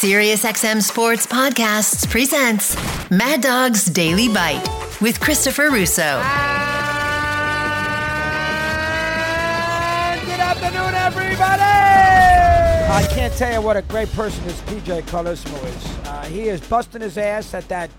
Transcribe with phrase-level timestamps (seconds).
[0.00, 2.74] SiriusXM Sports Podcasts presents
[3.10, 4.66] Mad Dog's Daily Bite
[5.02, 6.00] with Christopher Russo.
[6.00, 6.22] And
[10.22, 11.60] good afternoon, everybody!
[11.60, 16.06] I can't tell you what a great person this PJ Carlesimo is.
[16.06, 17.90] Uh, he is busting his ass at that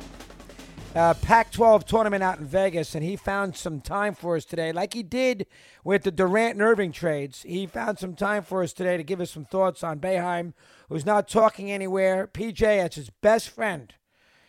[0.95, 4.71] uh, Pac 12 tournament out in Vegas, and he found some time for us today,
[4.71, 5.45] like he did
[5.83, 7.43] with the Durant and Irving trades.
[7.43, 10.53] He found some time for us today to give us some thoughts on Boeheim,
[10.89, 12.27] who's not talking anywhere.
[12.27, 13.93] PJ, that's his best friend.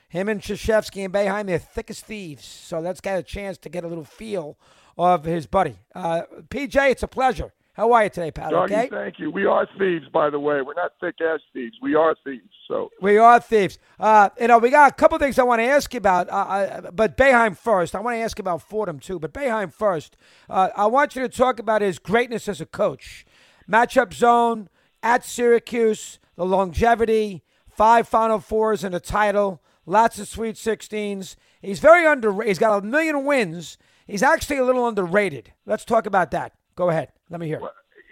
[0.08, 2.44] Him and Krzyzewski and Boeheim, they're thick as thieves.
[2.44, 4.58] So let's get a chance to get a little feel
[4.98, 5.76] of his buddy.
[5.94, 7.52] Uh, PJ, it's a pleasure.
[7.74, 8.50] How are you today, pal?
[8.50, 8.88] Doggy, okay?
[8.90, 9.30] thank you.
[9.30, 10.60] We are thieves, by the way.
[10.60, 11.74] We're not thick ass thieves.
[11.80, 12.50] We are thieves.
[12.68, 13.78] So We are thieves.
[13.98, 16.32] Uh, you know, we got a couple things I want to ask you about, uh,
[16.32, 17.94] uh, but Boeheim first.
[17.94, 20.18] I want to ask you about Fordham too, but Boeheim first.
[20.50, 23.24] Uh, I want you to talk about his greatness as a coach.
[23.70, 24.68] Matchup zone
[25.02, 31.36] at Syracuse, the longevity, five Final Fours and a title, lots of Sweet 16s.
[31.62, 32.48] He's very underrated.
[32.48, 33.78] He's got a million wins.
[34.06, 35.52] He's actually a little underrated.
[35.64, 36.52] Let's talk about that.
[36.74, 37.12] Go ahead.
[37.32, 37.60] Let me hear.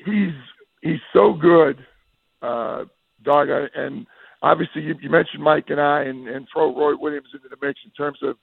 [0.07, 0.35] he's
[0.81, 1.79] he's so good,
[2.41, 2.85] uh,
[3.23, 3.49] dog.
[3.75, 4.07] And
[4.43, 7.79] obviously, you, you mentioned Mike and I, and, and throw Roy Williams into the mix
[7.85, 8.37] in terms of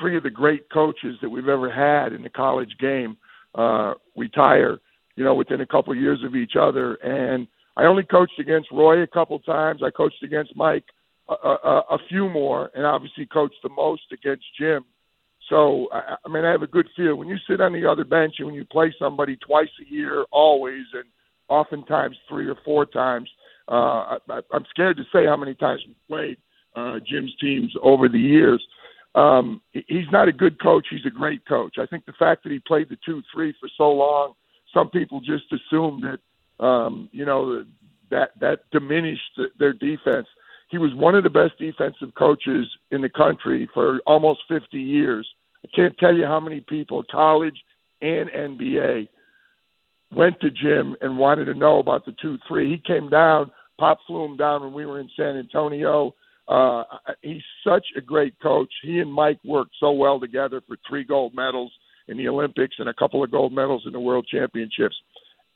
[0.00, 3.18] three of the great coaches that we've ever had in the college game
[3.54, 4.78] uh, retire.
[5.16, 6.94] You know, within a couple of years of each other.
[6.96, 9.82] And I only coached against Roy a couple times.
[9.84, 10.84] I coached against Mike
[11.28, 14.84] a, a, a few more, and obviously coached the most against Jim.
[15.48, 18.34] So I, mean, I have a good feel when you sit on the other bench
[18.38, 21.04] and when you play somebody twice a year, always, and
[21.48, 23.28] oftentimes three or four times.
[23.68, 26.36] Uh, I, I'm scared to say how many times we played
[26.74, 28.64] uh, Jim's teams over the years.
[29.14, 30.86] Um, he's not a good coach.
[30.90, 31.76] He's a great coach.
[31.80, 34.34] I think the fact that he played the two-three for so long,
[34.74, 37.64] some people just assume that um, you know
[38.10, 40.26] that that diminished their defense.
[40.68, 45.26] He was one of the best defensive coaches in the country for almost 50 years.
[45.66, 47.56] I can't tell you how many people, college
[48.00, 49.08] and NBA,
[50.14, 52.70] went to Jim and wanted to know about the two three.
[52.70, 56.14] He came down, Pop flew him down when we were in San Antonio.
[56.48, 56.84] Uh,
[57.22, 58.72] he's such a great coach.
[58.82, 61.72] He and Mike worked so well together for three gold medals
[62.08, 64.94] in the Olympics and a couple of gold medals in the World Championships.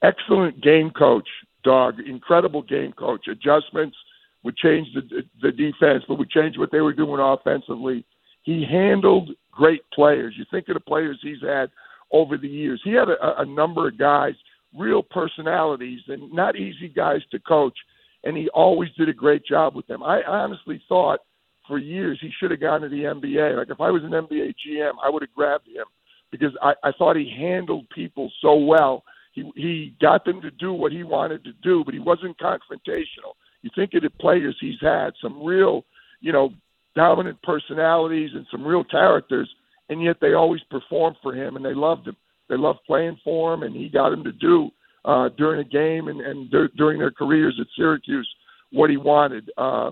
[0.03, 1.29] Excellent game coach,
[1.63, 2.01] dog.
[2.01, 3.29] Incredible game coach.
[3.29, 3.97] Adjustments
[4.43, 8.05] would change the the defense, but would change what they were doing offensively.
[8.43, 10.35] He handled great players.
[10.37, 11.71] You think of the players he's had
[12.13, 12.81] over the years.
[12.85, 14.35] He had a, a number of guys,
[14.77, 17.77] real personalities, and not easy guys to coach.
[18.25, 20.03] And he always did a great job with them.
[20.03, 21.21] I honestly thought
[21.67, 23.57] for years he should have gone to the NBA.
[23.57, 25.87] Like if I was an NBA GM, I would have grabbed him
[26.31, 29.05] because I, I thought he handled people so well.
[29.33, 33.35] He he got them to do what he wanted to do, but he wasn't confrontational.
[33.63, 35.85] You think of the players he's had, some real,
[36.21, 36.51] you know,
[36.95, 39.49] dominant personalities and some real characters,
[39.89, 42.17] and yet they always performed for him and they loved him.
[42.49, 44.71] They loved playing for him, and he got them to do
[45.05, 48.29] uh, during a game and, and dur- during their careers at Syracuse
[48.73, 49.51] what he wanted.
[49.57, 49.91] Uh,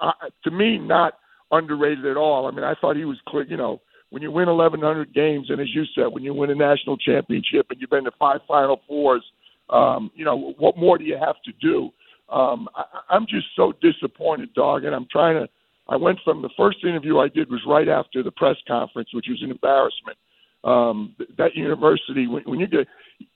[0.00, 0.12] I,
[0.44, 1.14] to me, not
[1.50, 2.46] underrated at all.
[2.46, 3.44] I mean, I thought he was clear.
[3.44, 6.54] You know, when you win 1,100 games, and as you said, when you win a
[6.54, 9.24] national championship and you've been to five Final Fours,
[9.70, 11.90] um, you know, what more do you have to do?
[12.32, 15.48] Um, I, I'm just so disappointed, dog, and I'm trying to.
[15.88, 19.26] I went from the first interview I did was right after the press conference, which
[19.28, 20.18] was an embarrassment.
[20.64, 22.86] Um, that university, when, when you get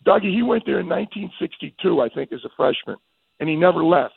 [0.04, 2.96] Doggie, he went there in 1962, I think, as a freshman,
[3.40, 4.14] and he never left.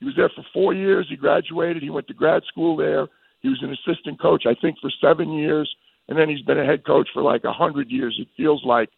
[0.00, 1.06] He was there for four years.
[1.08, 1.82] He graduated.
[1.82, 3.08] He went to grad school there.
[3.40, 5.72] He was an assistant coach, I think, for seven years,
[6.08, 8.16] and then he's been a head coach for like a hundred years.
[8.18, 8.88] It feels like,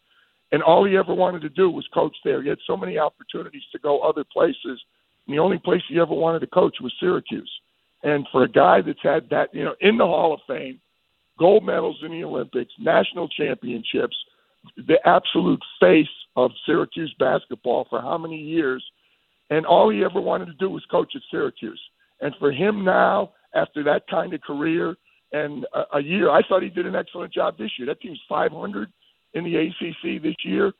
[0.52, 2.42] and all he ever wanted to do was coach there.
[2.42, 4.80] He had so many opportunities to go other places,
[5.26, 7.50] and the only place he ever wanted to coach was Syracuse.
[8.02, 10.80] And for a guy that's had that, you know, in the Hall of Fame,
[11.38, 14.16] gold medals in the Olympics, national championships,
[14.76, 18.84] the absolute face of Syracuse basketball for how many years,
[19.50, 21.80] and all he ever wanted to do was coach at Syracuse.
[22.20, 24.96] And for him now, after that kind of career
[25.32, 27.86] and a, a year, I thought he did an excellent job this year.
[27.86, 28.90] That team's 500
[29.34, 30.72] in the ACC this year.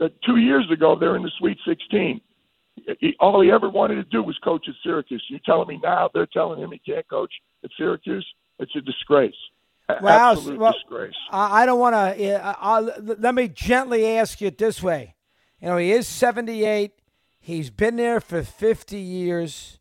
[0.00, 2.20] Uh, two years ago, they're in the Sweet 16.
[2.98, 5.22] He, all he ever wanted to do was coach at Syracuse.
[5.28, 7.32] You're telling me now they're telling him he can't coach
[7.64, 8.26] at Syracuse?
[8.58, 9.34] It's a disgrace.
[9.88, 11.14] A- Wow, Absolute well, disgrace.
[11.30, 13.16] I I don't want to.
[13.18, 15.14] Let me gently ask you it this way.
[15.60, 16.92] You know, he is 78.
[17.40, 19.78] He's been there for 50 years.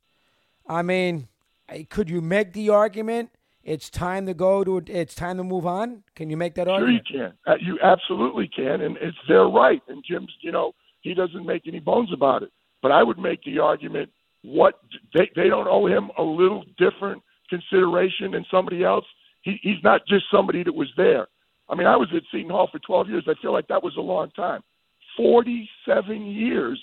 [0.68, 1.28] I mean,
[1.90, 3.30] could you make the argument
[3.64, 6.04] it's time to go to it's time to move on?
[6.16, 7.34] Can you make that Sure, you can.
[7.46, 9.82] Uh, you absolutely can, and it's their right.
[9.88, 12.52] And Jim's, you know, he doesn't make any bones about it.
[12.82, 14.10] But I would make the argument
[14.44, 14.80] what
[15.14, 19.06] they they don't owe him a little different consideration than somebody else.
[19.44, 21.28] He, he's not just somebody that was there.
[21.70, 23.24] I mean, I was at Seton Hall for 12 years.
[23.28, 24.62] I feel like that was a long time.
[25.18, 26.80] 47 years,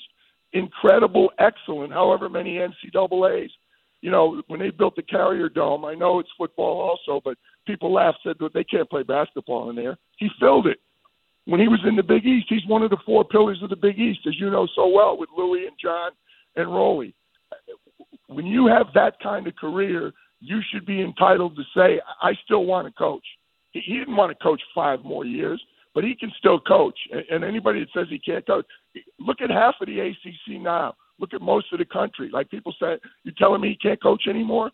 [0.53, 1.93] incredible, excellent.
[1.93, 3.53] However many NCAA's.
[4.01, 7.37] You know, when they built the Carrier Dome, I know it's football also, but
[7.67, 9.99] people laughed said that they can't play basketball in there.
[10.19, 10.79] He filled it.
[11.49, 13.77] When he was in the Big East, he's one of the four pillars of the
[13.77, 16.11] Big East, as you know so well, with Louis and John
[16.57, 17.15] and Rollie.
[18.27, 22.67] When you have that kind of career, you should be entitled to say, I still
[22.67, 23.25] want to coach.
[23.71, 25.59] He, didn't want to coach five more years,
[25.95, 26.99] but he can still coach.
[27.11, 28.67] And, and anybody that says he can't coach,
[29.19, 30.97] look at half of the ACC now.
[31.19, 32.29] Look at most of the country.
[32.31, 34.71] Like people say, you're telling me he can't coach anymore?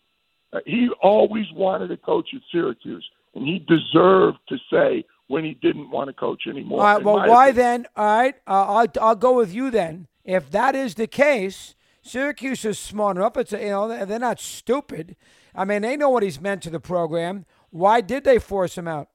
[0.53, 5.55] Uh, he always wanted to coach at Syracuse, and he deserved to say when he
[5.55, 6.81] didn't want to coach anymore.
[6.81, 7.03] All right.
[7.03, 7.57] Well, why opinion.
[7.57, 7.87] then?
[7.97, 8.35] All right.
[8.47, 10.07] Uh, I'll I'll go with you then.
[10.25, 13.37] If that is the case, Syracuse is smart enough.
[13.37, 15.17] It's a, you know they're not stupid.
[15.55, 17.47] I mean, they know what he's meant to the program.
[17.71, 19.09] Why did they force him out?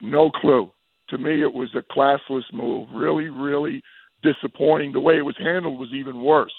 [0.00, 0.70] No clue.
[1.10, 2.88] To me, it was a classless move.
[2.94, 3.82] Really, really
[4.22, 4.92] disappointing.
[4.92, 6.52] The way it was handled was even worse.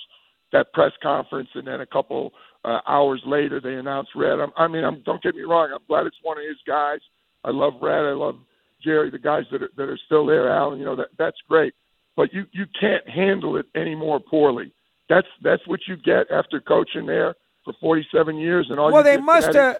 [0.51, 2.33] That press conference, and then a couple
[2.65, 4.39] uh, hours later, they announced Red.
[4.39, 5.69] I'm, I mean, I'm, don't get me wrong.
[5.71, 6.99] I'm glad it's one of his guys.
[7.43, 8.05] I love Red.
[8.05, 8.35] I love
[8.83, 9.09] Jerry.
[9.09, 10.79] The guys that are, that are still there, Alan.
[10.79, 11.73] You know that that's great.
[12.15, 14.71] But you you can't handle it any more poorly.
[15.09, 19.17] That's that's what you get after coaching there for 47 years and all well they
[19.17, 19.77] must have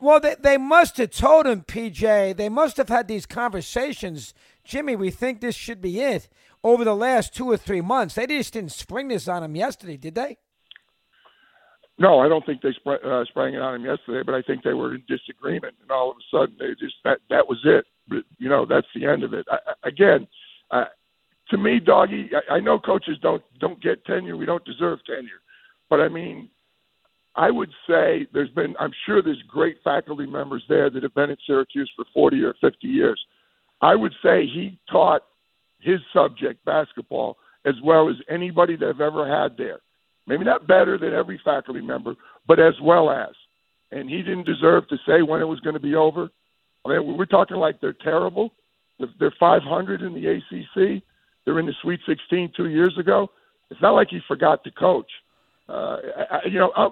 [0.00, 4.32] well they, they must have told him pj they must have had these conversations
[4.64, 6.28] jimmy we think this should be it
[6.62, 9.96] over the last two or three months they just didn't spring this on him yesterday
[9.96, 10.36] did they
[11.98, 14.62] no i don't think they spr- uh, sprang it on him yesterday but i think
[14.62, 17.84] they were in disagreement and all of a sudden they just that that was it
[18.08, 20.26] but, you know that's the end of it I, again
[20.70, 20.84] uh,
[21.50, 25.42] to me doggy I, I know coaches don't don't get tenure we don't deserve tenure
[25.88, 26.48] but i mean
[27.36, 31.30] I would say there's been, I'm sure there's great faculty members there that have been
[31.30, 33.22] at Syracuse for 40 or 50 years.
[33.82, 35.22] I would say he taught
[35.80, 39.80] his subject, basketball, as well as anybody that I've ever had there.
[40.26, 42.14] Maybe not better than every faculty member,
[42.46, 43.34] but as well as.
[43.92, 46.28] And he didn't deserve to say when it was going to be over.
[46.84, 48.52] I mean, we're talking like they're terrible.
[49.18, 51.02] They're 500 in the ACC.
[51.44, 53.30] They're in the Sweet 16 two years ago.
[53.70, 55.10] It's not like he forgot to coach.
[55.68, 55.98] Uh,
[56.30, 56.90] I, you know, I'm,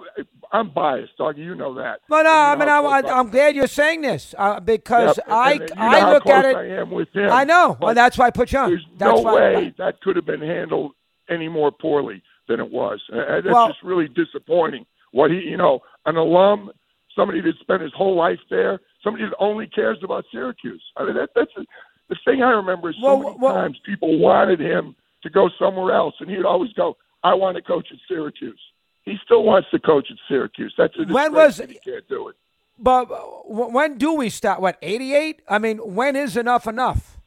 [0.51, 1.41] I'm biased, doggy.
[1.41, 2.01] You know that.
[2.09, 5.27] But no, I mean, I'm, I'm glad you're saying this uh, because yep.
[5.29, 6.55] I and, I look at it.
[6.57, 7.31] I am with him.
[7.31, 7.77] I know.
[7.79, 8.69] Well, that's why I put you on.
[8.69, 10.91] There's that's no way I, that could have been handled
[11.29, 13.01] any more poorly than it was.
[13.09, 14.85] And that's well, just really disappointing.
[15.11, 16.71] What he, you know, an alum,
[17.15, 20.83] somebody that spent his whole life there, somebody that only cares about Syracuse.
[20.97, 21.61] I mean, that, that's a,
[22.09, 25.49] the thing I remember is so well, many well, times people wanted him to go
[25.57, 28.59] somewhere else, and he'd always go, I want to coach at Syracuse.
[29.03, 30.73] He still wants to coach at Syracuse.
[30.77, 32.35] That's a when was he can't do it.
[32.77, 34.59] But uh, when do we start?
[34.59, 35.41] What eighty eight?
[35.47, 37.17] I mean, when is enough enough?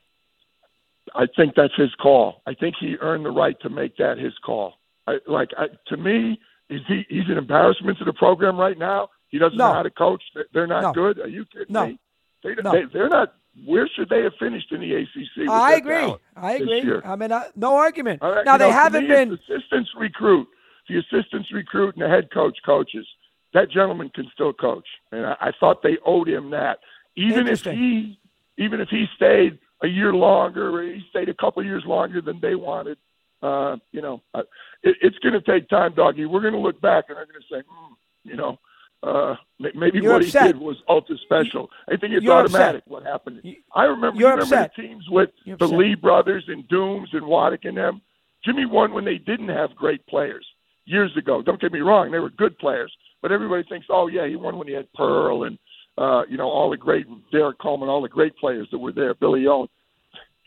[1.15, 2.43] I think that's his call.
[2.47, 4.75] I think he earned the right to make that his call.
[5.09, 6.39] I, like I, to me,
[6.69, 7.05] is he?
[7.09, 9.09] He's an embarrassment to the program right now.
[9.29, 9.69] He doesn't no.
[9.69, 10.23] know how to coach.
[10.53, 10.93] They're not no.
[10.93, 11.19] good.
[11.21, 11.87] Are you kidding no.
[11.87, 11.99] me?
[12.45, 12.73] They, no.
[12.73, 13.35] they, they're not
[13.65, 15.49] where should they have finished in the ACC?
[15.49, 16.15] I agree.
[16.37, 17.01] I agree.
[17.05, 18.23] I mean, uh, no argument.
[18.23, 20.47] Right, now they know, haven't been assistants recruit,
[20.89, 23.07] the assistants recruit, and the head coach coaches.
[23.55, 26.79] That gentleman can still coach, and I, I thought they owed him that.
[27.17, 28.19] Even if he,
[28.59, 32.41] even if he stayed a year longer, or he stayed a couple years longer than
[32.41, 32.99] they wanted,
[33.43, 34.47] uh, you know, it,
[34.83, 36.27] it's going to take time, doggy.
[36.27, 38.59] We're going to look back and they're going to say, mm, you know,
[39.03, 40.47] uh, maybe You're what upset.
[40.47, 41.71] he did was ultra special.
[41.89, 42.89] I think it's automatic upset.
[42.89, 43.43] what happened.
[43.75, 44.73] I remember, You're remember upset.
[44.75, 45.69] the teams with You're the.
[45.69, 48.03] Lee brothers and Dooms and Waddick and them.
[48.45, 50.47] Jimmy won when they didn't have great players
[50.85, 51.43] years ago.
[51.43, 52.93] Don't get me wrong; they were good players,
[53.23, 55.59] but everybody thinks, oh yeah, he won when he had Pearl and
[55.97, 59.15] uh, you know all the great Derrick Coleman, all the great players that were there.
[59.15, 59.69] Billy Owen.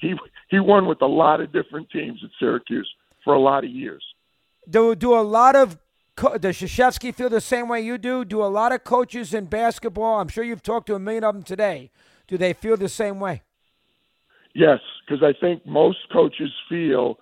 [0.02, 0.16] He
[0.50, 2.90] he won with a lot of different teams at Syracuse
[3.24, 4.04] for a lot of years.
[4.70, 5.78] Do do a lot of
[6.16, 8.26] co- does Krzyzewski feel the same way you do?
[8.26, 10.20] Do a lot of coaches in basketball?
[10.20, 11.92] I'm sure you've talked to a million of them today.
[12.28, 13.44] Do they feel the same way?
[14.54, 17.18] Yes, because I think most coaches feel.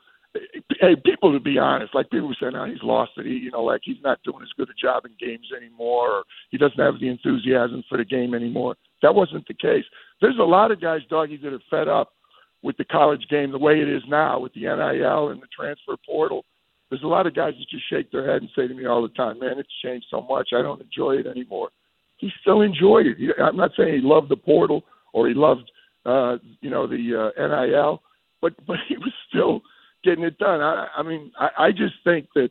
[0.79, 3.63] Hey, people, to be honest, like people say, "Now he's lost it." He, you know,
[3.63, 6.99] like he's not doing as good a job in games anymore, or he doesn't have
[6.99, 8.75] the enthusiasm for the game anymore.
[9.01, 9.85] That wasn't the case.
[10.21, 12.13] There's a lot of guys, doggy, that are fed up
[12.61, 15.95] with the college game the way it is now, with the NIL and the transfer
[16.05, 16.43] portal.
[16.89, 19.01] There's a lot of guys that just shake their head and say to me all
[19.01, 20.49] the time, "Man, it's changed so much.
[20.53, 21.69] I don't enjoy it anymore."
[22.17, 23.17] He still enjoyed it.
[23.41, 25.71] I'm not saying he loved the portal or he loved,
[26.05, 28.01] uh, you know, the uh, NIL,
[28.41, 29.61] but but he was still
[30.03, 30.61] getting it done.
[30.61, 32.49] I, I mean, I, I just think that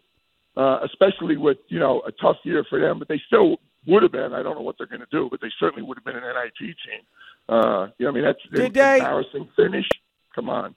[0.58, 2.98] uh, especially with you know a tough year for them.
[2.98, 4.34] But they still would have been.
[4.34, 6.22] I don't know what they're going to do, but they certainly would have been an
[6.22, 7.06] NIT team.
[7.48, 9.86] Uh, you know, I mean, that's Did they- embarrassing finish.
[10.34, 10.74] Come on.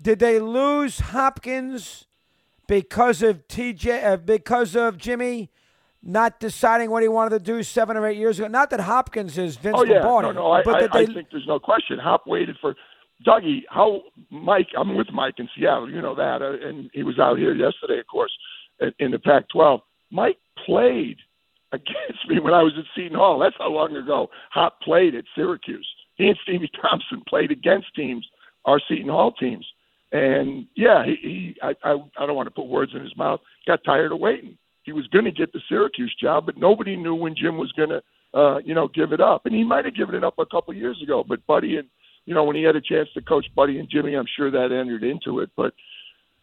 [0.00, 2.06] Did they lose Hopkins
[2.66, 4.04] because of TJ?
[4.04, 5.50] Uh, because of Jimmy
[6.02, 8.48] not deciding what he wanted to do seven or eight years ago?
[8.48, 10.52] Not that Hopkins is Vince Oh yeah, Lombardi, no, no.
[10.52, 11.98] I, but I, they, I think there's no question.
[11.98, 12.74] Hop waited for
[13.26, 13.62] Dougie.
[13.68, 14.68] How Mike?
[14.76, 15.90] I'm with Mike in Seattle.
[15.90, 18.32] You know that, uh, and he was out here yesterday, of course,
[18.80, 19.80] in, in the Pac-12.
[20.10, 21.18] Mike played
[21.72, 23.38] against me when I was at Seton Hall.
[23.38, 25.88] That's how long ago Hop played at Syracuse.
[26.20, 28.26] He and Stevie Thompson played against teams,
[28.64, 29.66] our Seton Hall teams.
[30.12, 33.40] And yeah, he, he I, I I don't want to put words in his mouth.
[33.66, 34.58] Got tired of waiting.
[34.82, 37.90] He was going to get the Syracuse job, but nobody knew when Jim was going
[37.90, 38.02] to,
[38.38, 39.46] uh, you know, give it up.
[39.46, 41.24] And he might have given it up a couple years ago.
[41.26, 41.86] But Buddy and
[42.26, 44.72] you know when he had a chance to coach Buddy and Jimmy, I'm sure that
[44.72, 45.50] entered into it.
[45.56, 45.74] But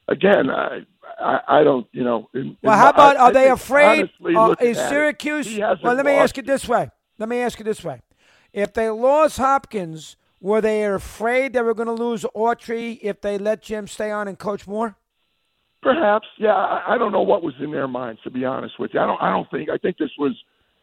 [0.07, 0.79] again, I
[1.19, 2.29] I, I don't, you know.
[2.33, 4.09] In, Well, in how my- about are I they afraid?
[4.21, 5.59] honestly, uh, is it, Syracuse?
[5.83, 6.89] well, let me ask it this way.
[7.19, 8.01] Let me ask it this way:
[8.53, 13.37] If they lost Hopkins, were they afraid they were going to lose Autry if they
[13.37, 14.95] let Jim stay on and coach more?
[15.81, 16.53] Perhaps, yeah.
[16.87, 18.99] I, don't know what was in their minds, to be honest with you.
[18.99, 19.21] I don't.
[19.21, 19.69] I don't think.
[19.69, 20.33] I think this was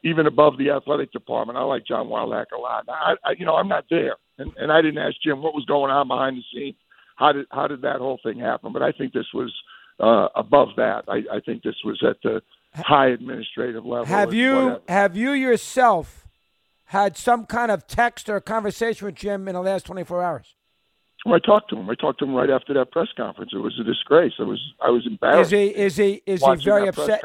[0.02, 1.58] even above the athletic department.
[1.58, 2.84] I like John Wildhack a lot.
[2.88, 5.64] I, I you know, I'm not there, and and I didn't ask Jim what was
[5.66, 6.76] going on behind the scenes.
[7.16, 8.72] How did how did that whole thing happen?
[8.72, 9.52] But I think this was
[10.00, 11.04] uh, above that.
[11.08, 12.40] I, I think this was at the
[12.74, 14.06] high administrative level.
[14.06, 14.80] Have you whatever.
[14.88, 16.23] have you yourself
[16.94, 20.54] had some kind of text or conversation with Jim in the last 24 hours?
[21.26, 21.90] Well, I talked to him.
[21.90, 23.50] I talked to him right after that press conference.
[23.52, 24.34] It was a disgrace.
[24.38, 25.52] I was I was embarrassed.
[25.52, 27.22] Is he is he is he very upset?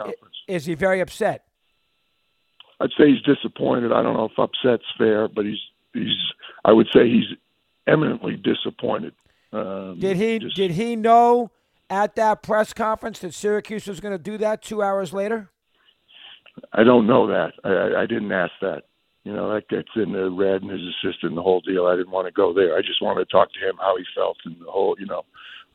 [0.48, 1.44] Is he very upset?
[2.80, 3.92] I'd say he's disappointed.
[3.92, 5.60] I don't know if upset's fair, but he's
[5.94, 6.16] he's.
[6.66, 7.26] I would say he's
[7.88, 9.14] eminently disappointed.
[9.52, 11.52] Um, Did he just- did he know
[11.90, 15.50] at that press conference that Syracuse was going to do that two hours later?
[16.72, 17.54] I don't know that.
[17.64, 18.84] I, I didn't ask that.
[19.30, 21.86] You know, that gets into Red and his assistant and the whole deal.
[21.86, 22.76] I didn't want to go there.
[22.76, 25.22] I just wanted to talk to him how he felt and the whole, you know,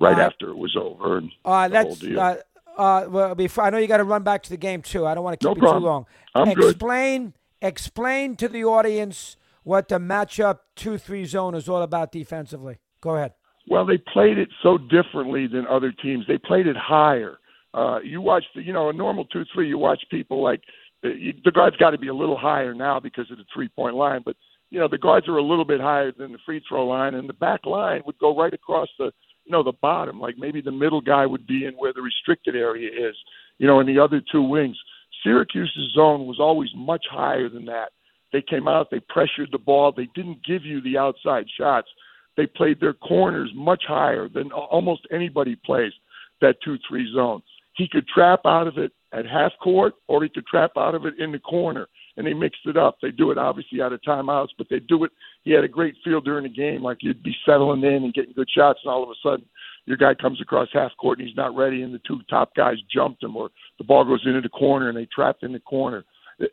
[0.01, 0.27] right right.
[0.27, 2.19] after it was over and Uh, the whole deal.
[2.19, 2.37] Uh,
[2.77, 5.07] uh, well, before I know you got to run back to the game too.
[5.07, 6.07] I don't want to No keep you too long.
[6.35, 6.71] I'm good.
[6.71, 12.79] explain explain to the audience what the matchup two three zone is all about defensively.
[13.01, 13.35] Go ahead.
[13.69, 16.27] Well, they played it so differently than other teams.
[16.27, 17.39] They played it higher.
[17.73, 19.69] Uh, you watch, the, you know, a normal two three.
[19.69, 20.71] You watch people like uh,
[21.05, 24.23] the guards got to be a little higher now because of the three point line,
[24.25, 24.37] but
[24.71, 27.29] you know the guards are a little bit higher than the free throw line, and
[27.29, 29.13] the back line would go right across the,
[29.45, 30.19] you know, the bottom.
[30.19, 33.15] Like maybe the middle guy would be in where the restricted area is,
[33.59, 34.77] you know, and the other two wings.
[35.23, 37.93] Syracuse's zone was always much higher than that.
[38.33, 41.89] They came out, they pressured the ball, they didn't give you the outside shots.
[42.37, 45.93] They played their corners much higher than almost anybody plays
[46.41, 47.43] that 2 3 zone.
[47.77, 51.06] He could trap out of it at half court or he could trap out of
[51.06, 51.87] it in the corner.
[52.16, 52.99] And they mixed it up.
[53.02, 55.11] They do it obviously out of timeouts, but they do it.
[55.42, 58.35] He had a great feel during the game, like you'd be settling in and getting
[58.35, 59.44] good shots, and all of a sudden
[59.87, 62.76] your guy comes across half court and he's not ready, and the two top guys
[62.92, 66.04] jumped him, or the ball goes into the corner and they trapped in the corner.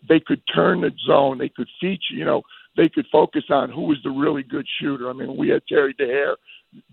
[0.07, 1.37] They could turn the zone.
[1.37, 2.43] They could feature, you know,
[2.77, 5.09] they could focus on who was the really good shooter.
[5.09, 6.37] I mean, we had Terry Dehere.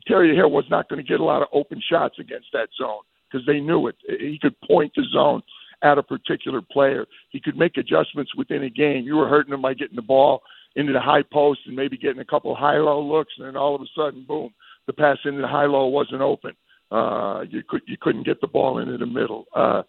[0.07, 3.03] Terry Dehere was not going to get a lot of open shots against that zone
[3.31, 3.97] because they knew it.
[4.07, 5.43] He could point the zone
[5.83, 7.07] at a particular player.
[7.31, 9.05] He could make adjustments within a game.
[9.05, 10.43] You were hurting him by getting the ball
[10.77, 13.81] into the high post and maybe getting a couple high-low looks, and then all of
[13.81, 14.53] a sudden, boom,
[14.87, 16.53] the pass into the high-low wasn't open.
[16.91, 19.45] Uh, you could you couldn't get the ball into the middle.
[19.55, 19.83] Uh,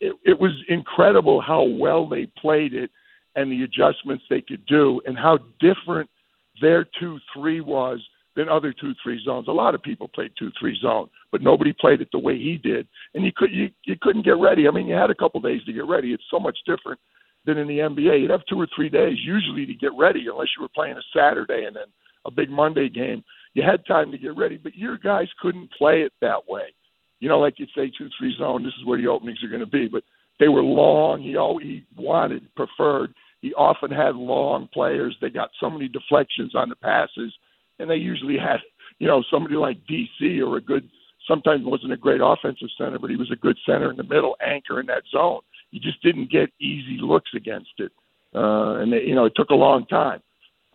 [0.00, 2.90] it, it was incredible how well they played it
[3.34, 6.08] and the adjustments they could do and how different
[6.60, 8.00] their two three was
[8.40, 9.48] than other two three zones.
[9.48, 12.56] A lot of people played two three zone, but nobody played it the way he
[12.56, 12.88] did.
[13.14, 14.66] And you could you you couldn't get ready.
[14.66, 16.12] I mean, you had a couple days to get ready.
[16.12, 16.98] It's so much different
[17.44, 18.20] than in the NBA.
[18.20, 21.18] You'd have two or three days usually to get ready, unless you were playing a
[21.18, 21.86] Saturday and then
[22.26, 23.22] a big Monday game.
[23.54, 26.72] You had time to get ready, but your guys couldn't play it that way.
[27.18, 28.62] You know, like you say, two three zone.
[28.62, 30.04] This is where the openings are going to be, but
[30.38, 31.22] they were long.
[31.22, 33.12] He always he wanted preferred.
[33.42, 35.16] He often had long players.
[35.20, 37.32] They got so many deflections on the passes,
[37.80, 38.60] and they usually had
[38.98, 40.88] you know somebody like DC or a good.
[41.28, 44.36] Sometimes wasn't a great offensive center, but he was a good center in the middle,
[44.44, 45.40] anchor in that zone.
[45.70, 47.92] You just didn't get easy looks against it,
[48.34, 50.20] uh, and they, you know it took a long time.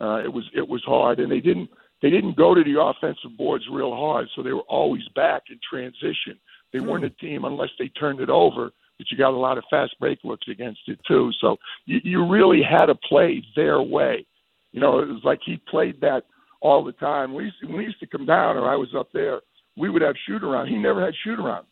[0.00, 1.68] Uh, it was it was hard, and they didn't
[2.02, 5.58] they didn't go to the offensive boards real hard, so they were always back in
[5.68, 6.38] transition.
[6.72, 9.64] They weren't a team unless they turned it over, but you got a lot of
[9.70, 11.32] fast break looks against it too.
[11.40, 14.26] So you, you really had to play their way.
[14.72, 16.24] You know, it was like he played that
[16.60, 17.34] all the time.
[17.34, 19.40] We used to, when we used to come down, or I was up there,
[19.76, 20.68] we would have shoot around.
[20.68, 21.66] He never had shoot around.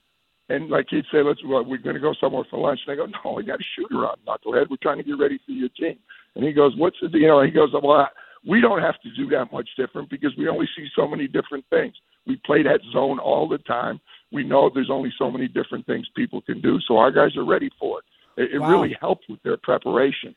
[0.49, 2.81] And like he'd say, let's well, we're going to go somewhere for lunch.
[2.87, 4.69] And I go, no, we got a shooter on, knucklehead.
[4.69, 5.99] We're trying to get ready for your team.
[6.35, 7.43] And he goes, what's the you know?
[7.43, 8.09] He goes, well, I,
[8.47, 11.64] we don't have to do that much different because we only see so many different
[11.71, 11.95] things.
[12.26, 14.00] We play that zone all the time.
[14.33, 17.45] We know there's only so many different things people can do, so our guys are
[17.45, 18.43] ready for it.
[18.43, 18.71] It, it wow.
[18.71, 20.35] really helped with their preparation.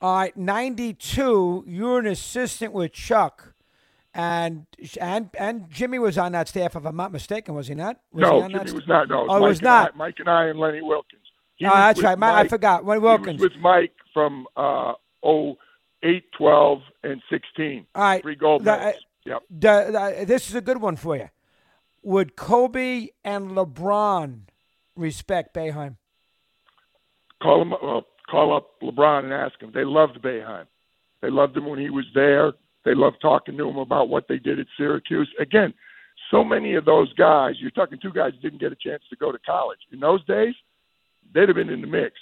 [0.00, 3.54] All right, 92, you're an assistant with Chuck.
[4.14, 4.66] And
[5.00, 8.00] and and Jimmy was on that staff, if I'm not mistaken, was he not?
[8.12, 9.08] Was no, he Jimmy was not.
[9.08, 9.92] No, oh, Mike was not.
[9.94, 11.22] I, Mike and I and Lenny Wilkens.
[11.56, 12.18] He oh, that's right.
[12.18, 12.86] Mike, I forgot.
[12.86, 13.40] Lenny Wilkens.
[13.40, 17.86] with Mike from uh, 08, 12, and 16.
[17.94, 18.22] All right.
[18.22, 18.94] Three gold medals.
[18.94, 19.42] Uh, yep.
[19.50, 21.28] The, the, this is a good one for you.
[22.02, 24.42] Would Kobe and LeBron
[24.96, 25.96] respect Boeheim?
[27.42, 27.74] Call him.
[27.82, 29.72] Well, call up LeBron and ask him.
[29.74, 30.66] They loved Boeheim.
[31.20, 32.52] They loved him when he was there.
[32.84, 35.28] They loved talking to him about what they did at Syracuse.
[35.40, 35.74] Again,
[36.30, 37.54] so many of those guys.
[37.58, 40.54] You're talking two guys didn't get a chance to go to college in those days.
[41.34, 42.14] They'd have been in the mix.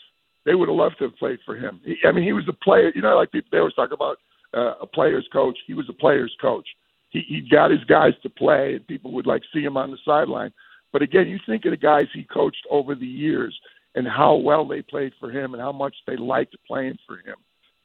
[0.45, 1.81] They would have loved to have played for him.
[1.85, 2.93] He, I mean, he was a player.
[2.95, 4.19] You know, like people they always talk about
[4.55, 5.59] uh, a player's coach.
[5.67, 6.67] He was a player's coach.
[7.11, 9.99] He, he got his guys to play, and people would like see him on the
[10.05, 10.53] sideline.
[10.93, 13.59] But again, you think of the guys he coached over the years
[13.97, 17.37] and how well they played for him and how much they liked playing for him.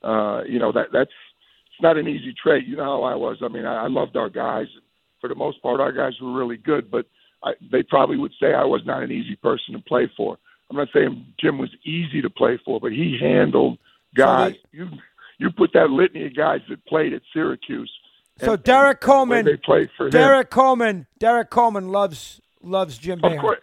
[0.03, 1.11] Uh, you know that that's
[1.81, 2.65] not an easy trait.
[2.65, 3.37] You know how I was.
[3.41, 4.67] I mean, I, I loved our guys.
[5.19, 7.05] For the most part, our guys were really good, but
[7.43, 10.37] I, they probably would say I was not an easy person to play for.
[10.69, 13.77] I'm not saying Jim was easy to play for, but he handled
[14.15, 14.53] guys.
[14.53, 14.89] So they, you
[15.37, 17.91] you put that litany of guys that played at Syracuse.
[18.39, 20.51] So and, Derrick and Coleman, they played for Derrick him.
[20.51, 23.19] Coleman, Derrick Coleman loves loves Jim.
[23.23, 23.59] Of course,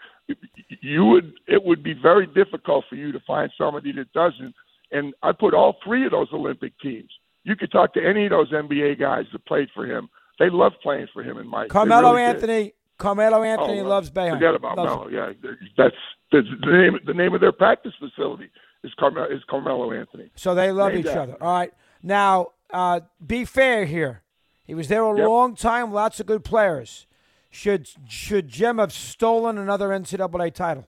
[0.80, 1.32] you would.
[1.46, 4.54] It would be very difficult for you to find somebody that doesn't.
[4.90, 7.10] And I put all three of those Olympic teams.
[7.44, 10.08] You could talk to any of those NBA guys that played for him.
[10.38, 11.68] They love playing for him and Mike.
[11.70, 12.62] Carmelo really Anthony.
[12.64, 12.72] Did.
[12.98, 14.34] Carmelo Anthony oh, loves Boeheim.
[14.34, 15.08] Forget about Melo.
[15.08, 15.32] Yeah,
[15.76, 15.94] that's,
[16.32, 16.98] that's the name.
[17.06, 18.50] The name of their practice facility
[18.82, 20.30] is Carmelo, is Carmelo Anthony.
[20.34, 21.18] So they love Name each that.
[21.18, 21.36] other.
[21.40, 21.72] All right.
[22.02, 24.22] Now, uh, be fair here.
[24.64, 25.28] He was there a Yep.
[25.28, 25.92] long time.
[25.92, 27.06] Lots of good players.
[27.50, 30.86] Should should Jim have stolen another NCAA title?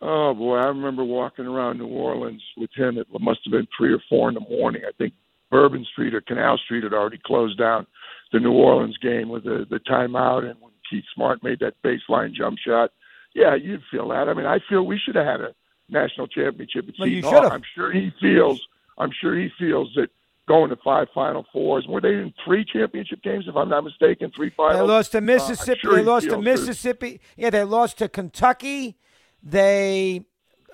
[0.00, 2.98] Oh boy, I remember walking around New Orleans with him.
[2.98, 4.82] It must have been three or four in the morning.
[4.86, 5.12] I think
[5.50, 7.86] Bourbon Street or Canal Street had already closed down.
[8.32, 12.32] The New Orleans game with the the timeout and when Keith Smart made that baseline
[12.32, 12.92] jump shot.
[13.34, 14.28] Yeah, you'd feel that.
[14.28, 15.54] I mean, I feel we should have had a
[15.88, 17.52] national championship at Well, Should've.
[17.52, 18.60] I'm sure he feels.
[18.98, 20.10] I'm sure he feels that
[20.46, 21.86] going to five Final Fours.
[21.88, 24.30] Were they in three championship games, if I'm not mistaken?
[24.34, 24.86] Three finals.
[24.86, 25.80] They lost to Uh, Mississippi.
[25.80, 27.20] sure they lost to Mississippi.
[27.36, 28.96] Yeah, they lost to Kentucky.
[29.42, 30.22] They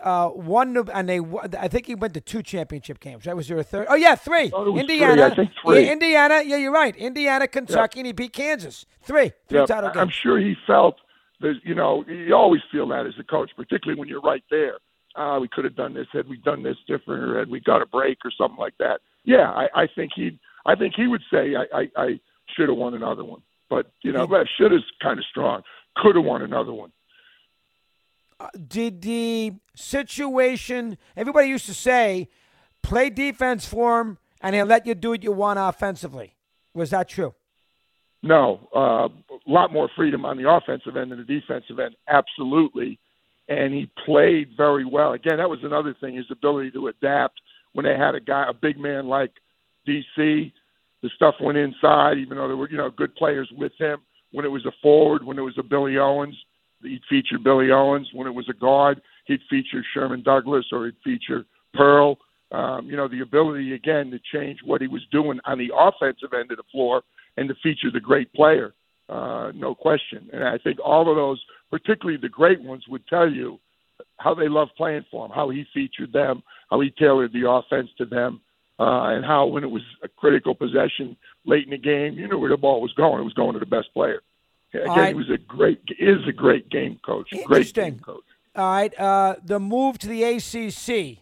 [0.02, 1.20] uh, won, and they.
[1.58, 3.24] I think he went to two championship games.
[3.24, 3.86] That Was your third?
[3.88, 4.50] Oh yeah, three.
[4.50, 5.34] thought Indiana.
[5.34, 5.50] three.
[5.64, 5.84] Three.
[5.84, 6.42] Yeah, Indiana.
[6.44, 6.94] Yeah, you're right.
[6.96, 8.86] Indiana, Kentucky, and he beat Kansas.
[9.02, 9.32] Three.
[9.48, 10.96] Three Yeah, title I'm sure he felt
[11.40, 14.78] there's, you know, you always feel that as a coach, particularly when you're right there.
[15.16, 16.06] Ah, we could have done this.
[16.12, 19.00] Had we done this different, or had we got a break, or something like that.
[19.24, 22.20] Yeah, I, I think he, I think he would say I, I, I
[22.56, 23.42] should have won another one.
[23.70, 24.26] But you know,
[24.58, 25.62] should is kind of strong.
[25.96, 26.90] Could have won another one.
[28.40, 30.98] Uh, did the situation?
[31.16, 32.28] Everybody used to say,
[32.82, 36.34] play defense for him, and he'll let you do what you want offensively.
[36.74, 37.34] Was that true?
[38.22, 39.10] No, uh, a
[39.46, 41.94] lot more freedom on the offensive end than the defensive end.
[42.08, 42.98] Absolutely.
[43.48, 45.12] And he played very well.
[45.12, 47.38] Again, that was another thing, his ability to adapt
[47.74, 49.30] when they had a guy, a big man like
[49.86, 50.52] DC.
[51.02, 53.98] The stuff went inside, even though there were, you know, good players with him.
[54.32, 56.36] When it was a forward, when it was a Billy Owens,
[56.84, 58.08] he'd feature Billy Owens.
[58.12, 62.18] When it was a guard, he'd feature Sherman Douglas or he'd feature Pearl.
[62.52, 66.32] Um, you know, the ability again to change what he was doing on the offensive
[66.32, 67.02] end of the floor
[67.36, 68.74] and to feature the great player,
[69.08, 70.28] uh, no question.
[70.32, 73.58] And I think all of those, particularly the great ones, would tell you
[74.18, 77.88] how they loved playing for him, how he featured them, how he tailored the offense
[77.98, 78.40] to them,
[78.78, 81.16] uh, and how when it was a critical possession
[81.46, 83.20] late in the game, you knew where the ball was going.
[83.20, 84.20] It was going to the best player.
[84.74, 85.08] Again, right.
[85.08, 87.28] he was a great, is a great game coach.
[87.30, 87.84] Great Interesting.
[87.92, 88.24] game coach.
[88.56, 88.98] All right.
[88.98, 91.20] Uh, the move to the ACC.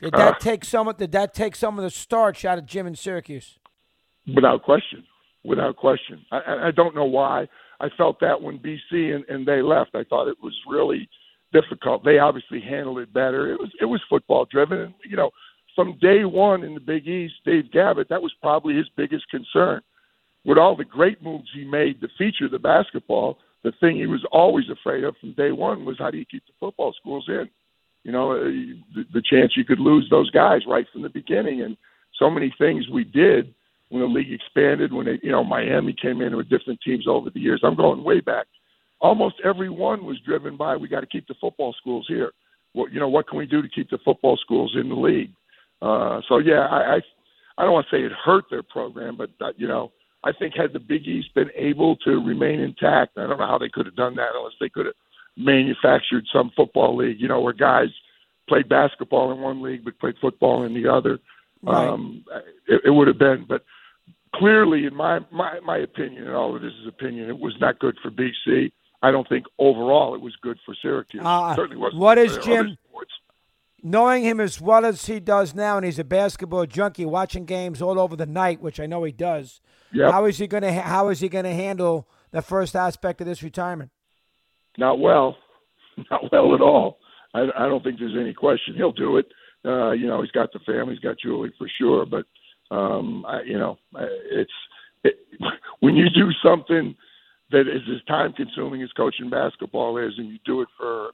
[0.00, 0.38] Did that Uh.
[0.38, 0.92] take some?
[0.96, 3.58] Did that take some of the starch out of Jim in Syracuse?
[4.34, 5.02] without question,
[5.42, 6.22] without question.
[6.30, 7.48] I- I, don't know why.
[7.80, 11.08] I felt that when BC and, and they left, I thought it was really
[11.50, 12.04] difficult.
[12.04, 13.50] They obviously handled it better.
[13.50, 15.30] It was it was football driven, and you know,
[15.74, 19.80] from day one in the Big East, Dave Gavitt, that was probably his biggest concern.
[20.44, 24.24] With all the great moves he made to feature the basketball, the thing he was
[24.32, 27.48] always afraid of from day one was how do you keep the football schools in?
[28.04, 28.44] You know, uh,
[28.94, 31.76] the, the chance you could lose those guys right from the beginning, and
[32.18, 33.52] so many things we did
[33.90, 37.30] when the league expanded, when they, you know, Miami came in with different teams over
[37.30, 37.60] the years.
[37.64, 38.46] I'm going way back.
[39.00, 42.32] almost every one was driven by we got to keep the football schools here.
[42.72, 45.32] What you know, what can we do to keep the football schools in the league?
[45.80, 47.00] Uh, so yeah, I, I
[47.58, 49.90] I don't want to say it hurt their program, but uh, you know,
[50.24, 53.58] I think had the Big East been able to remain intact, I don't know how
[53.58, 54.94] they could have done that unless they could have
[55.36, 57.88] manufactured some football league, you know, where guys
[58.48, 61.18] played basketball in one league but played football in the other.
[61.62, 61.88] Right.
[61.88, 62.24] Um,
[62.66, 63.64] it, it would have been, but
[64.34, 67.78] clearly, in my, my my opinion, and all of this is opinion, it was not
[67.78, 68.72] good for BC.
[69.02, 71.22] I don't think overall it was good for Syracuse.
[71.24, 72.76] Uh, Certainly wasn't what is Jim-.
[73.82, 77.80] Knowing him as well as he does now, and he's a basketball junkie, watching games
[77.80, 79.60] all over the night, which I know he does.
[79.92, 80.10] Yep.
[80.10, 83.26] How is he going to How is he going to handle the first aspect of
[83.26, 83.90] this retirement?
[84.76, 85.36] Not well,
[86.10, 86.98] not well at all.
[87.34, 89.26] I, I don't think there's any question he'll do it.
[89.64, 92.06] Uh, you know, he's got the family, he's got Julie for sure.
[92.06, 92.26] But
[92.74, 93.78] um, I, you know,
[94.30, 94.50] it's
[95.04, 95.18] it,
[95.80, 96.94] when you do something
[97.50, 101.10] that is as time consuming as coaching basketball is, and you do it for,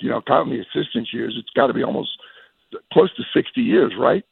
[0.00, 2.10] you know, counting the assistance years, it's got to be almost
[2.92, 4.24] close to 60 years, right?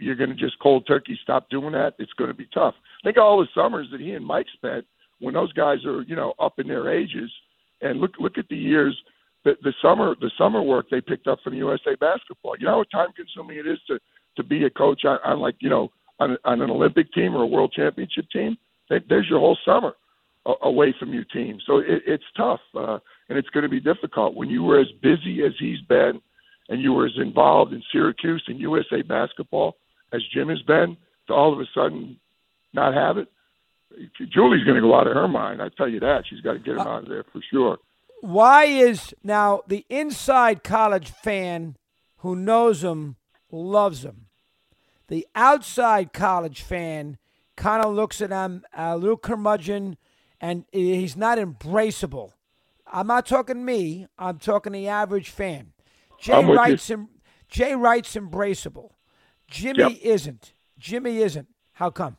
[0.00, 1.94] You're going to just cold turkey stop doing that.
[1.98, 2.74] It's going to be tough.
[3.04, 4.84] Think of all the summers that he and Mike spent
[5.20, 7.30] when those guys are, you know, up in their ages,
[7.82, 8.96] and look look at the years
[9.44, 12.54] the, the summer the summer work they picked up from USA basketball.
[12.58, 13.98] You know how time consuming it is to
[14.36, 17.42] to be a coach on, on like you know on, on an Olympic team or
[17.42, 18.56] a World Championship team.
[18.90, 19.94] There- There's your whole summer
[20.62, 24.34] away from your team, so it, it's tough uh, and it's going to be difficult
[24.34, 26.20] when you were as busy as he's been
[26.68, 29.76] and you were as involved in Syracuse and USA basketball
[30.12, 30.96] as Jim has been.
[31.28, 32.20] To all of a sudden
[32.72, 33.28] not have it.
[34.32, 35.60] Julie's going to go out of her mind.
[35.60, 36.24] I tell you that.
[36.28, 37.78] She's got to get him uh, out of there for sure.
[38.20, 41.76] Why is now the inside college fan
[42.18, 43.16] who knows him
[43.50, 44.26] loves him?
[45.08, 47.18] The outside college fan
[47.56, 49.96] kind of looks at him uh, a little curmudgeon,
[50.40, 52.32] and he's not embraceable.
[52.92, 54.06] I'm not talking me.
[54.18, 55.72] I'm talking the average fan.
[56.20, 56.58] Jay I'm with you.
[56.58, 57.08] Wright's em-
[57.48, 58.90] Jay Wright's embraceable.
[59.48, 59.98] Jimmy Yep.
[60.02, 60.52] isn't.
[60.78, 61.48] Jimmy isn't.
[61.72, 62.16] How come?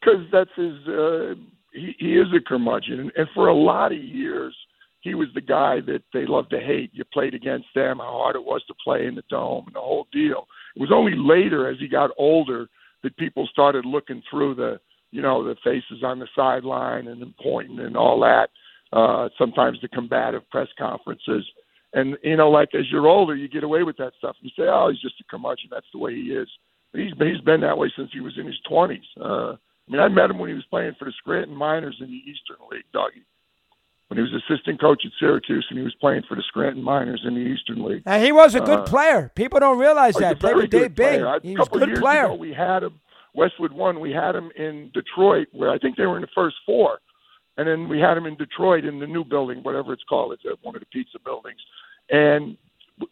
[0.00, 0.74] because that's his.
[0.88, 1.34] Uh,
[1.72, 4.54] he, he is a curmudgeon, and, and for a lot of years,
[5.00, 6.90] he was the guy that they loved to hate.
[6.92, 9.80] You played against them, how hard it was to play in the dome, and the
[9.80, 10.46] whole deal.
[10.76, 12.68] It was only later, as he got older,
[13.02, 14.80] that people started looking through the,
[15.12, 18.50] you know, the faces on the sideline and pointing and all that.
[18.92, 21.44] Uh, sometimes the combative press conferences.
[21.94, 24.36] And you know, like as you're older, you get away with that stuff.
[24.40, 25.68] You say, "Oh, he's just a curmudgeon.
[25.70, 26.48] That's the way he is."
[26.92, 29.04] But he's he's been that way since he was in his twenties.
[29.20, 32.06] Uh, I mean, I met him when he was playing for the Scranton Miners in
[32.06, 33.24] the Eastern League, Doggie.
[34.08, 37.22] When he was assistant coach at Syracuse and he was playing for the Scranton Miners
[37.26, 38.02] in the Eastern League.
[38.04, 39.32] And he was a good Uh, player.
[39.34, 40.38] People don't realize Oh, that.
[40.38, 41.40] Played with Dave good player.
[41.40, 41.50] Bing.
[41.52, 42.26] He was a good player.
[42.26, 43.00] ago, we had him.
[43.34, 44.00] Westwood won.
[44.00, 46.98] We had him in Detroit, where I think they were in the first four,
[47.68, 50.32] and then we had him in Detroit in the new building, whatever it's called.
[50.32, 51.60] It's at one of the pizza buildings,
[52.10, 52.56] and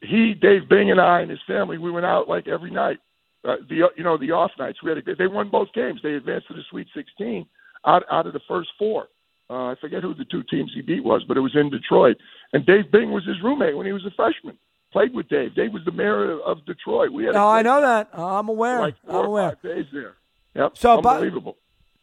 [0.03, 2.99] he, Dave Bing, and I and his family, we went out like every night.
[3.43, 4.83] Uh, the you know the off nights.
[4.83, 6.01] We had a, they won both games.
[6.03, 7.47] They advanced to the Sweet 16
[7.87, 9.09] out out of the first four.
[9.49, 12.17] Uh, I forget who the two teams he beat was, but it was in Detroit.
[12.53, 14.57] And Dave Bing was his roommate when he was a freshman.
[14.93, 15.55] Played with Dave.
[15.55, 17.11] Dave was the mayor of- of Detroit.
[17.13, 18.11] We had No, I know that.
[18.13, 18.81] I'm aware.
[18.81, 19.51] like I'm aware.
[19.51, 20.15] five days there.
[20.55, 21.57] Yep, So, but- unbelievable.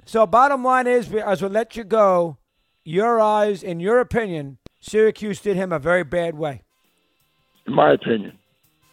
[0.08, 2.38] So, bottom line is, as we let you go,
[2.86, 6.64] your eyes, in your opinion, Syracuse did him a very bad way.
[7.66, 8.32] in my opinion.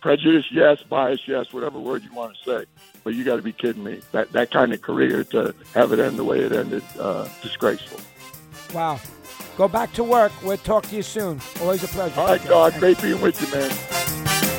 [0.01, 0.83] Prejudice, yes.
[0.83, 1.53] Bias, yes.
[1.53, 2.65] Whatever word you want to say,
[3.05, 4.01] but you got to be kidding me.
[4.11, 8.01] That that kind of career to have it end the way it ended, uh, disgraceful.
[8.75, 9.01] Wow.
[9.57, 10.33] Go back to work.
[10.43, 11.41] We'll talk to you soon.
[11.61, 12.21] Always a pleasure.
[12.21, 12.45] All right.
[12.45, 13.71] God, great being with you, man.